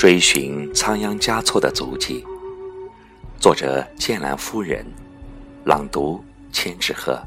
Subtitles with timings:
[0.00, 2.24] 追寻仓央嘉措的足迹，
[3.38, 4.82] 作者剑兰夫人，
[5.66, 7.20] 朗读千纸鹤。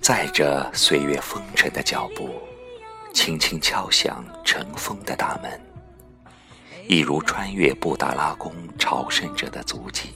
[0.00, 2.28] 载着岁月风尘的脚步，
[3.14, 5.60] 轻轻敲响尘封的大门，
[6.88, 10.08] 一如穿越布达拉宫朝圣者的足迹，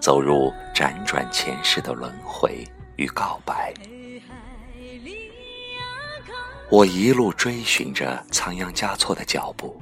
[0.00, 3.72] 走入辗转前世的轮回与告白。
[6.68, 9.80] 我一路追寻着仓央嘉措的脚步，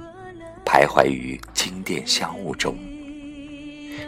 [0.66, 2.77] 徘徊于金殿香雾中，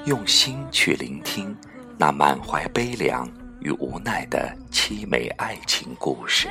[0.05, 1.57] 用心去聆听
[1.97, 3.27] 那满怀悲凉
[3.61, 6.51] 与无奈的凄美爱情故事。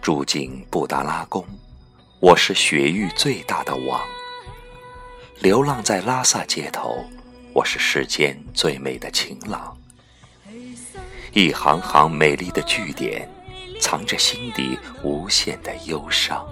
[0.00, 1.44] 住进布达拉宫，
[2.20, 4.00] 我是雪域最大的王；
[5.40, 7.04] 流浪在拉萨街头，
[7.52, 9.76] 我是世间最美的情郎。
[11.34, 13.28] 一行行美丽的句点，
[13.80, 16.46] 藏着心底无限的忧伤。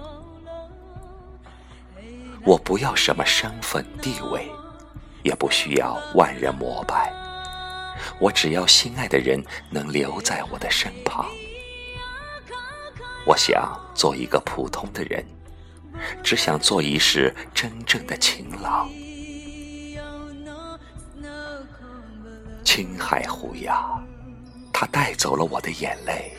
[2.44, 4.50] 我不要什么身份地位，
[5.22, 7.12] 也不需要万人膜拜，
[8.18, 11.26] 我只要心爱的人能留在我的身旁。
[13.24, 15.24] 我想做一个普通的人，
[16.24, 18.90] 只想做一世真正的情郎。
[22.64, 24.02] 青海湖呀。
[24.72, 26.32] 它带走了我的眼泪，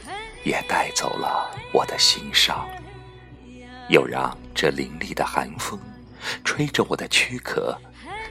[0.43, 2.67] 也带走了我的心伤，
[3.89, 5.79] 又让这凌厉的寒风
[6.43, 7.77] 吹着我的躯壳，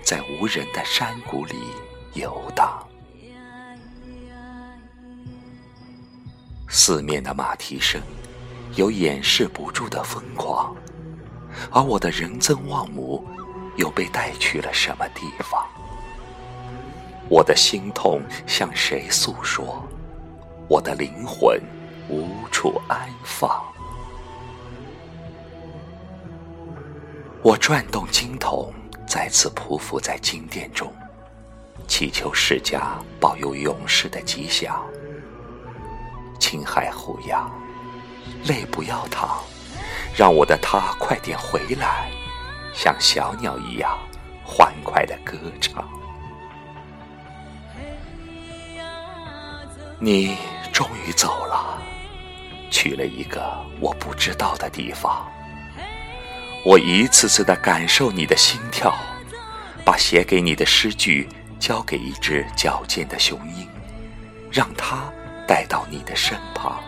[0.02, 1.54] 在无人的山谷里
[2.14, 2.86] 游荡。
[6.68, 8.00] 四面的马蹄声，
[8.74, 10.74] 有掩饰不住的疯狂，
[11.70, 13.26] 而我的仁增望母，
[13.76, 15.66] 又被带去了什么地方？
[17.28, 19.86] 我的心痛向谁诉说？
[20.72, 21.60] 我的灵魂
[22.08, 23.62] 无处安放，
[27.42, 28.72] 我转动经筒，
[29.06, 30.90] 再次匍匐在金殿中，
[31.86, 34.82] 祈求释迦保佑勇士的吉祥。
[36.40, 37.50] 青海湖呀，
[38.46, 39.42] 泪不要淌，
[40.16, 42.10] 让我的他快点回来，
[42.72, 43.98] 像小鸟一样
[44.42, 45.86] 欢快的歌唱。
[49.98, 50.34] 你。
[50.82, 51.80] 终于走了，
[52.68, 53.40] 去了一个
[53.78, 55.30] 我不知道的地方。
[56.64, 58.92] 我一次次的感受你的心跳，
[59.84, 61.28] 把写给你的诗句
[61.60, 63.68] 交给一只矫健的雄鹰，
[64.50, 65.04] 让它
[65.46, 66.82] 带到你的身旁。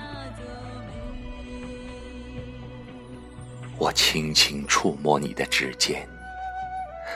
[3.78, 6.04] 我轻轻触摸你的指尖，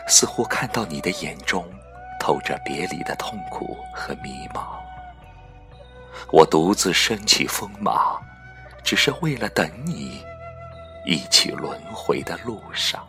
[0.06, 1.68] 似乎看到你的眼中
[2.20, 4.78] 透着别离的痛苦和迷茫。
[6.30, 8.18] 我独自升起风马，
[8.84, 10.22] 只是为了等你，
[11.06, 13.06] 一起轮回的路上。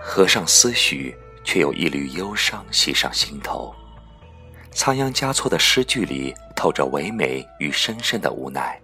[0.00, 3.74] 合上思绪，却有一缕忧伤袭上心头。
[4.70, 8.80] 仓央嘉措的诗句里透着唯美与深深的无奈。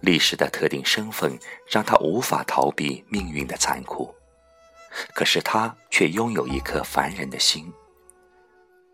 [0.00, 1.36] 历史的特定身份
[1.68, 4.14] 让他无法逃避命运的残酷，
[5.14, 7.72] 可是他却拥有一颗凡人的心。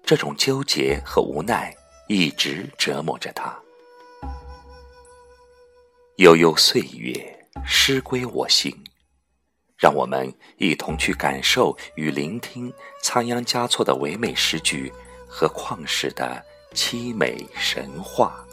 [0.06, 1.74] 这种纠结和无奈
[2.08, 3.58] 一直折磨着他。
[6.16, 8.70] 悠悠岁月，诗归我心，
[9.78, 12.70] 让我们一同去感受与聆听
[13.02, 14.92] 仓央嘉措的唯美诗句
[15.26, 16.44] 和旷世的
[16.74, 18.43] 凄美神话。